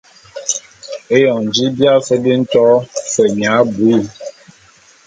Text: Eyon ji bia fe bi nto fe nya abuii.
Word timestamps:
Eyon 1.15 1.43
ji 1.55 1.65
bia 1.77 1.93
fe 2.05 2.15
bi 2.23 2.33
nto 2.41 2.65
fe 3.13 3.23
nya 3.39 3.49
abuii. 3.61 4.05